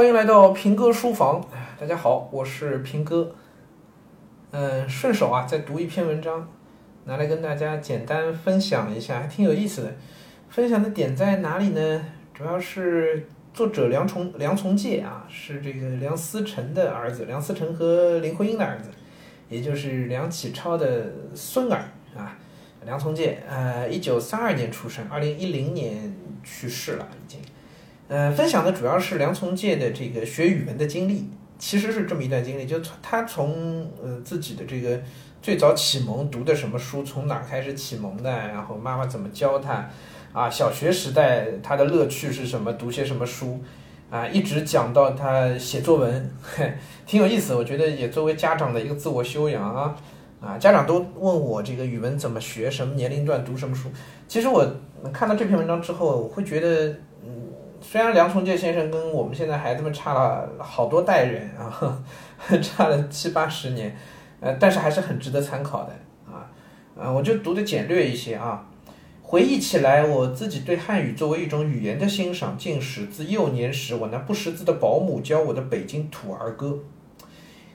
[0.00, 1.46] 欢迎来到平哥书房，
[1.78, 3.34] 大家好，我是平哥。
[4.50, 6.48] 嗯，顺手啊，再读一篇文章，
[7.04, 9.94] 拿来跟大家简单分享一下，还挺有意思的。
[10.48, 12.02] 分享的点在哪里呢？
[12.32, 18.88] 主要是作者梁从梁从介啊，是这个梁思成的儿子，梁思成和林徽因的儿子，
[19.50, 22.38] 也就是梁启超的孙儿啊。
[22.86, 27.38] 梁从诫，呃，一九三二年出生，二零一零年去世了，已经。
[28.10, 35.00] 呃，分享的主要是梁从诫的这个学语文的经历，其实是这么一段经历，就他从呃自己的这个
[35.40, 39.88] 最早启蒙读的什么书，从哪开始启蒙的，然后妈妈怎么教他，
[40.32, 43.60] 啊，小学时代他的乐趣是什么，读些什么书，
[44.10, 46.72] 啊，一直讲到他写作文，嘿
[47.06, 49.94] 挺有意思，我觉得也作为家长的一个自我修养啊。
[50.40, 53.90] 啊，家长都问我这个语文怎么学，什么年龄段读什么书。
[54.26, 54.66] 其实我
[55.12, 56.94] 看到这篇文章之后，我会觉得，
[57.80, 62.02] 虽然梁从诫先生跟我们现在孩子们差了好多代人啊，
[62.62, 63.96] 差了七八十年，
[64.40, 65.92] 呃，但是还是很值得参考的
[66.26, 66.46] 啊。
[66.98, 68.66] 啊，我就读的简略一些啊。
[69.22, 76.80] 回忆起来，我自己对汉语作为一种语言的欣赏，竟始自幼年时我那不识字的保姆教我的北京土儿歌。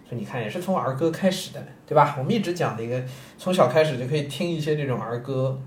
[0.08, 2.16] 所以你看，也是从儿歌开始的，对吧？
[2.20, 3.02] 我们一直讲的一个，
[3.38, 5.58] 从小开始就可以听一些这种儿歌，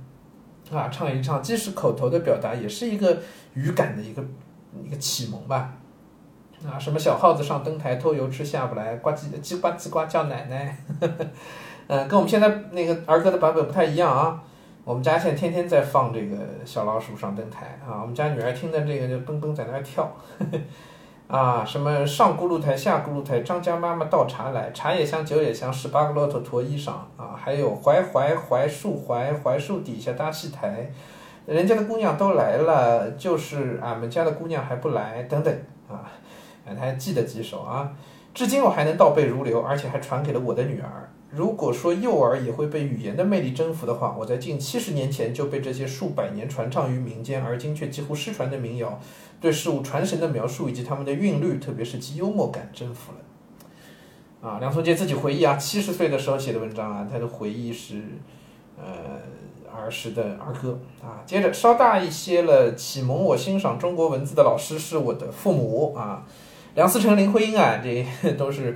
[0.73, 3.19] 啊，唱一唱，既是口头的表达，也是一个
[3.55, 4.23] 语感的一个
[4.85, 5.73] 一个启蒙吧。
[6.67, 10.77] 啊，什么小耗子上灯台偷油吃下不来，呱唧叽呱叽呱叫奶奶，
[11.87, 14.43] 嗯， 跟我们现在那个儿歌的版本不太一样啊。
[14.85, 20.11] 我们家现在天天在放这个小老鼠上灯台啊，我们家女儿听的这个就蹦蹦在那儿跳。
[21.29, 30.91] 啊，什么上咕噜台下咕噜台，张家妈妈倒茶来，茶也香酒也香，十八个骆驼驮衣裳啊，还有槐槐槐树槐槐树底下搭戏台，
[31.45, 35.55] 人家的姑娘都来了，就是俺们家的姑娘还不来，等等
[35.87, 36.09] 啊，
[36.67, 37.93] 他还记得几首啊，
[38.33, 41.11] 至今我还能倒背如流，而且还传给了我的女儿。
[41.31, 48.99] 如果说幼儿也会被语言的魅力征服的话，我在近七十年前就被这些数百年传唱于民间，而今却几乎失传的民谣，
[49.39, 54.49] 对事物传神的描述以及他们的韵律，特别是其幽默感征服了。
[54.49, 58.01] 啊，梁从诫自己回忆啊，七十岁的时候写的文章啊，他的回忆是，
[58.79, 59.21] 呃，
[59.71, 61.21] 儿时的儿歌啊。
[61.27, 66.25] 接着稍大一些了，启蒙我欣赏中国文字的老师是我的父母啊，
[66.75, 68.75] 梁思成、林徽因啊，这都是。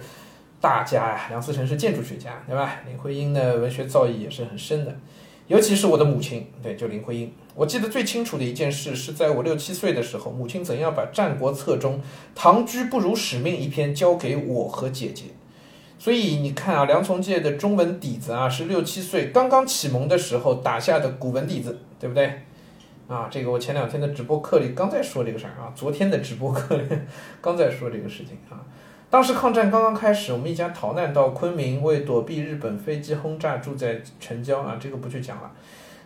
[0.63, 2.77] 大家呀，梁思成是建筑学家，对吧？
[2.87, 4.97] 林徽因的文学造诣也是很深的，
[5.49, 7.35] 尤其是我的母亲，对，就林徽因。
[7.57, 12.01] 我记得最清楚的一件事，是在我六七岁的时候，母亲怎样把《战国策》中
[12.33, 15.25] “唐居不辱使命”一篇交给我和姐姐。
[15.99, 22.41] 所以你看啊，梁从诫的中文底子啊，是六七岁刚刚启蒙的时候打下的古文底子，对不对？
[23.09, 26.85] 啊，这个我前两天的直播课里刚在说这个事儿啊，昨天的直播课里
[27.41, 28.63] 刚在说这个事情啊。
[29.13, 35.53] 当时抗战刚刚开始，我们一家逃难到昆明，为躲避日本飞机轰炸，住在城郊啊，这个不去讲了。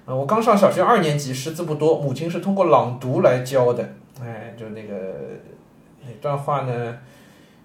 [0.07, 3.95] 啊，我刚上小学二年级，识字不多，母亲是通过朗读来教的。
[4.21, 5.15] 哎，就那个
[6.05, 6.99] 那段话呢，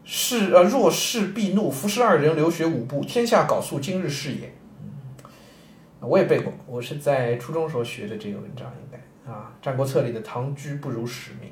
[0.04, 4.54] 是呃，若是必怒，服侍二人，留学五步，天下缟素，今日是也。
[4.84, 5.28] 嗯，
[6.02, 11.50] 我也背过，我是在初中时候学的这个文章，应该啊，《战国策》里的唐居不辱使命。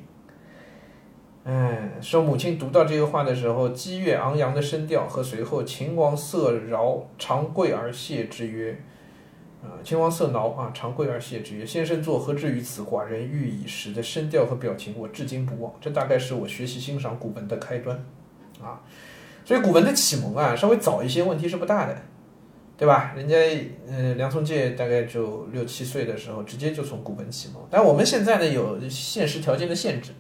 [1.50, 8.80] 哎，说母亲读到这个话的时候，激越昂扬的声调和随后秦王色饶长跪而谢之曰
[9.64, 12.84] ：“啊，秦王色挠啊，长跪而谢之曰：先生作何至于此？
[12.84, 15.74] 寡人欲以时的声调和表情，我至今不忘。
[15.82, 18.06] 这大概是我学习欣赏古文的开端
[18.62, 18.84] 啊。
[19.44, 21.98] 所以古文的启蒙啊，稍微早一些，问题是不大的，
[22.78, 23.14] 对吧？
[23.18, 23.36] 人家
[23.88, 27.66] 呃，梁从诫大概就六七岁的时候，直接就从古文启蒙。
[27.72, 30.12] 但我们现在呢，有现实条件的限制。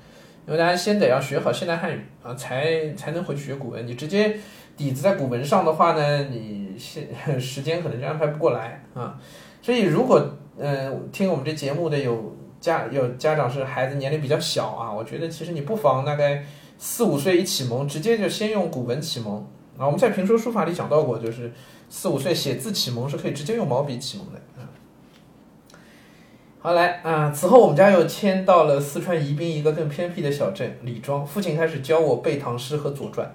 [0.50, 3.86] 因为大家先得要学好现代汉语啊，才才能回去学古文。
[3.86, 4.36] 你直接
[4.76, 7.08] 底子在古文上的话呢，你现
[7.40, 9.16] 时间可能就安排不过来啊。
[9.62, 16.44] 所以如果嗯听我们这节目的有家有家长是孩子年龄比较小啊，我觉得其实你不妨大概
[16.80, 19.46] 四五岁一启蒙，直接就先用古文启蒙
[19.78, 19.86] 啊。
[19.86, 21.54] 我们在评说书法里讲到过，就是
[21.90, 24.42] 四五岁写字启蒙是可以直接用毛笔启蒙的。
[26.62, 27.32] 好来啊！
[27.32, 31.26] 此后我们家又迁到了四川宜宾一个更偏僻的小镇李庄。
[31.26, 33.34] 父亲开始教我背唐诗和左传。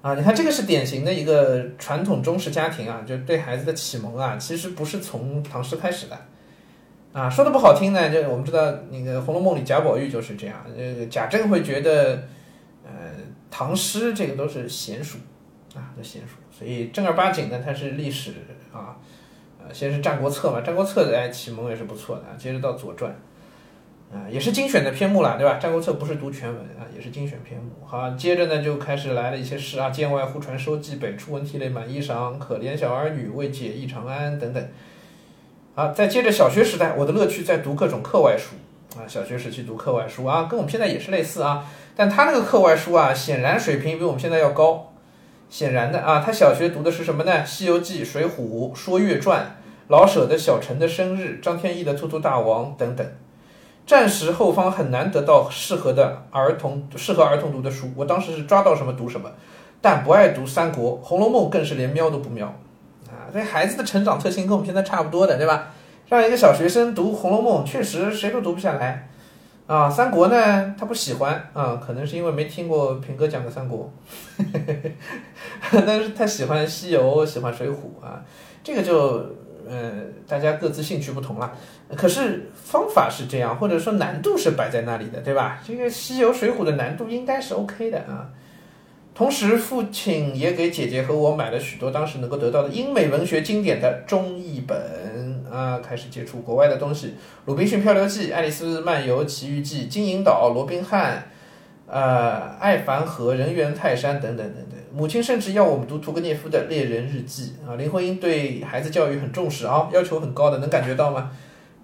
[0.00, 6.18] 啊，你看这个是典型的一个传统中式家庭啊，就对孩子的启蒙啊，其实不是从唐诗开始的。
[7.12, 10.66] 啊，说的不好听呢，就我们知道那个《红楼梦》里贾宝玉就是这样。
[10.76, 12.24] 呃，贾政会觉得，
[12.84, 12.90] 呃，
[13.52, 15.18] 唐诗这个都是闲书
[15.76, 18.32] 啊，都闲书，所以正儿八经的它是历史
[18.72, 18.96] 啊。
[19.72, 23.14] 先是《战国策》嘛，《战国策》的哎启蒙也是不错的，接着到《左传》，
[24.14, 25.54] 啊，也是精选的篇目了，对吧？
[25.58, 27.70] 《战国策》不是读全文啊，也是精选篇目。
[27.86, 32.38] 好，接着呢就开始来了一些诗啊，“剑外忽传收蓟北，初闻涕泪满衣裳。
[32.38, 34.68] 可怜小儿女，未解忆长安”等等。
[35.74, 38.56] 啊，再接着小学时代，我的乐趣在读各种课外书
[38.98, 39.08] 啊。
[39.08, 41.66] 小学时期读课外书啊，跟我们现在也是类似啊，
[41.96, 44.91] 但他那个课外书啊，显然水平比我们现在要高。
[45.52, 47.32] 显然的啊，他小学读的是什么呢？
[47.44, 48.28] 《西游记》《水浒》
[48.74, 49.40] 《说岳传》，
[49.88, 53.06] 老舍的小陈的生日，张天翼的《兔兔大王》等等。
[53.86, 59.30] 战时后方很难得到适合的儿童适合儿童读的书，我当时是抓到什么读什么，
[59.82, 62.46] 但不爱读三国，《红楼梦》更是连瞄都不瞄
[63.10, 63.28] 啊！
[63.30, 65.68] 这孩子的成长特性跟我们现在差不多的，对吧？
[66.08, 69.10] 让一个小学生读《红楼梦》，确实谁都读不下来
[69.72, 69.90] 啊。
[69.90, 73.90] 三国呢，他不喜欢啊，可能是因为没听过平哥讲的三国，
[75.70, 78.22] 但是他喜欢西游，喜欢水浒啊，
[78.62, 79.24] 这个就。
[79.64, 79.92] 呃，
[80.26, 81.50] 大家各自兴趣不同了，
[81.96, 85.60] 可是方法是这样，或者说难度是摆在那里的，对吧？
[85.64, 88.28] 这个《西游水浒》的难度应该是 OK 的啊。
[89.14, 94.76] 同时，父亲也给姐姐和我买了许多当时能够得到的英美文学经典的中译本
[95.52, 97.08] 啊，开始接触国外的东西，
[97.44, 101.24] 《鲁滨逊漂流记》《爱丽丝漫游奇遇记》《金银岛》《罗宾汉》。
[101.84, 107.76] 呃，爱凡河、人猿泰山等等等等，母亲甚至要我们读屠格涅夫的《猎人日记》啊。
[107.76, 111.30] 林徽因对孩子教育很重视啊，要求很高的，能感觉到吗？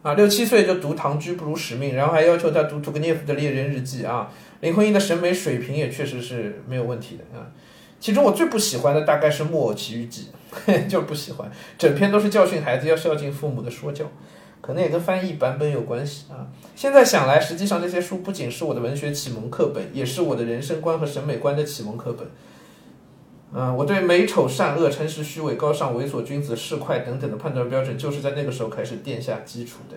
[0.00, 4.32] 啊，六七岁就读《唐居不辱使命》，然后还要求他读屠格涅夫的《猎人日记》啊。
[4.60, 7.44] 林徽因的审美水平也确实是没有问题的啊。
[8.00, 10.28] 其中我最不喜欢的大概是《木偶奇遇记》，
[10.88, 14.04] 就是不喜欢，整篇都是教训孩子要孝敬父母的说教。
[14.60, 16.44] 可能也跟翻译版本有关系啊。
[16.74, 22.28] 现在想来，实际上这些书不仅是我的文学启蒙课本，也是我的人生观和审美观的启蒙课本。
[23.54, 29.96] 嗯，我对美丑善恶、诚实虚伪、高尚猥琐、君子市侩等等的判断标准，就是在那个时候开始奠下基础的。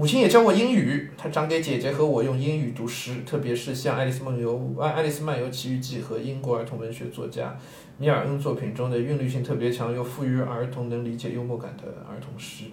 [0.00, 7.54] 母亲也教我英语，她常给姐姐和我用英语读诗，特别是像《爱丽丝梦游》《爱爱丽丝漫游奇遇记》和英国儿童文学作家
[7.98, 12.64] 米尔恩作品中的韵律性特别强又富于儿童能理解幽默感的儿童诗。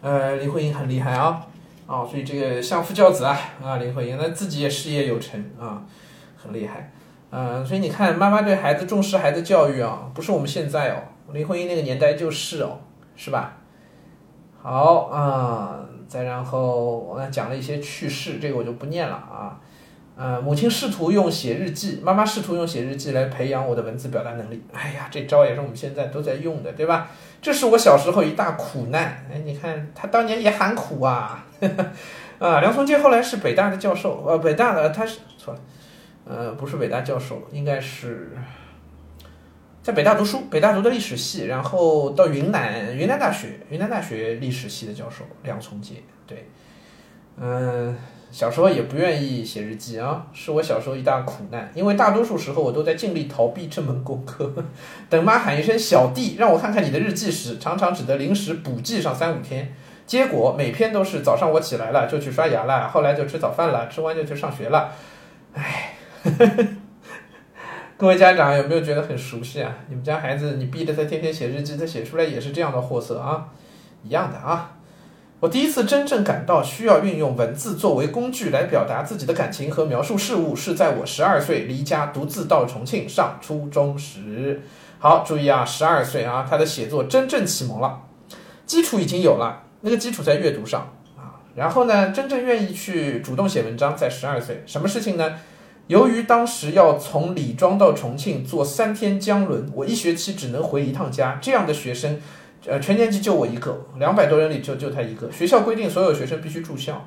[0.00, 1.46] 呃，林徽因很厉害啊，
[1.86, 5.84] 啊，所以这个相夫教子啊，啊，林徽因那自己也事业有成啊，
[6.34, 6.90] 很厉害。
[7.28, 11.02] 嗯，所以你看，妈妈对孩子重视孩子教育啊，不是我们现在哦，
[11.34, 12.80] 林徽因那个年代就是哦，
[13.16, 13.58] 是吧？
[14.62, 15.90] 好啊。
[16.08, 19.58] 再然后，我讲了一些趣事，这个我就不念了啊。
[20.16, 24.62] 呃，母亲试图用写日记，妈妈试图用写日记来培养我的文字表达能力。
[24.72, 27.08] 哎呀，这招也是我们现在都在用的，对吧？
[27.42, 29.26] 这是我小时候一大苦难。
[29.32, 31.44] 哎，你看他当年也喊苦啊。
[32.38, 35.60] 啊，梁从诫后来是北大的教授，呃，北大的他是错了，
[36.24, 38.30] 呃，不是北大教授，应该是。
[39.84, 45.96] 在北大读书，北大读的历史系，然后到云南云南大学，云南大学历史系的教授梁从诫。
[46.26, 46.48] 对，
[47.36, 47.94] 嗯，
[48.30, 54.50] 小时候也不愿意写日记啊，是我小时候一大苦难，因为大多数时候我都在尽力逃避这门功课。
[55.10, 59.74] 等妈喊一声小弟，让我看看你的日记时，常常只得临时补记上三五天，
[60.06, 64.92] 结果每篇都是早上我起来了就去刷牙了，后来就吃早饭了，吃完就去上学了，
[65.52, 65.90] 唉。
[67.96, 69.72] 各位家长有没有觉得很熟悉啊？
[69.88, 73.46] 你们家孩子，你逼着他天天写日记，他写出来也是这样的货色啊，
[74.02, 74.72] 一样的啊。
[75.38, 84.60] 我第一次真正感到需要运用文字作为工具来表达自己的感情和描述事物，是在我十二岁离家独自到重庆上初中时。
[84.98, 88.00] 好，注意啊，十二岁啊，他的写作真正启蒙了，
[88.66, 91.38] 基础已经有了，那个基础在阅读上啊。
[91.54, 95.38] 然后呢，真正愿意去主动写文章，在十二岁，什么事情呢？
[95.86, 101.38] 由于当时要从李庄到重庆坐三天江轮，我一学期只能回一趟家。
[101.42, 102.18] 这样的学生，
[102.66, 105.30] 呃，全年级就我一个，两百多人里就就他一个。
[105.30, 107.06] 学校规定所有学生必须住校。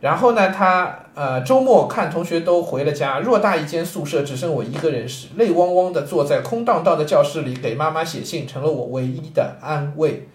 [0.00, 10.28] 然后呢，他呃周末看同学都回了家，偌大一间宿舍只剩我一个人时，泪汪汪的坐在空荡荡的教室里给妈妈写信，成了我唯一的安慰。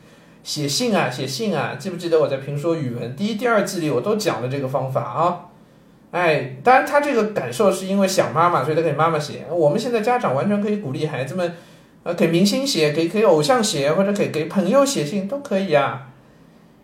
[0.44, 5.53] 写信啊，写信啊，记不记得我在评说语文第一、第二季里我都讲了这个方法啊？
[6.14, 9.46] 哎，当然，他这个感受是因为想妈妈，所以他给妈妈写。
[9.50, 11.54] 我们现在家长完全可以鼓励孩子们，
[12.04, 16.10] 呃，给明星写，给给偶像写，或者给给朋友写信都可以啊。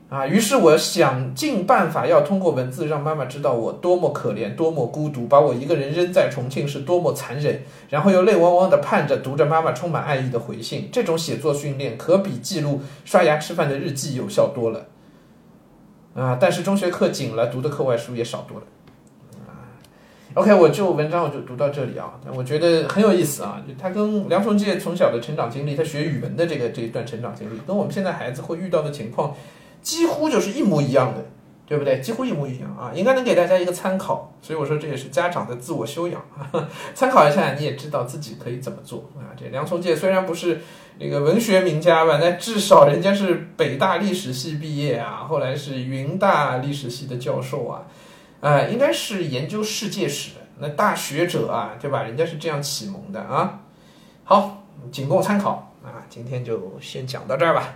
[0.10, 10.90] 啊，于是我想尽办法要通过文字让妈妈知道我多么可怜，多么孤独，把我一个人扔在重庆是多么残忍，然后又泪汪汪的盼着读着妈妈充满爱意的回信。
[10.92, 14.88] 这种写作训练可比记录刷牙吃饭的日记有效多了。
[16.16, 18.66] 啊，但是中学课紧了，读的课外书也少多了。
[20.36, 23.62] OK，我就文章我就读到这里啊，我觉得很有意思啊。
[23.82, 29.36] 他跟梁从诫从小的成长经历，他学语文的这个这一段成长经历，跟我们现在孩子会遇到的情况
[29.82, 31.26] 几乎就是一模一样的，
[31.66, 32.00] 对不对？
[32.00, 34.32] 几乎一模一样啊，应该能给大家一个参考。
[34.40, 36.24] 所以我说这也是家长的自我修养，
[36.94, 39.34] 参考一下，你也知道自己可以怎么做啊。
[39.36, 40.62] 这梁从诫虽然不是
[41.00, 47.82] 那个文学名家吧，但至少人家是北大历史系毕业啊，后来是云大历史系的教授啊，
[48.42, 52.04] 呃，应该是研究世界史的那大学者啊，对吧？
[52.04, 53.62] 人家是这样启蒙的啊。
[54.24, 56.06] 好，仅供参考啊。
[56.10, 57.74] 今天就先讲到这儿吧。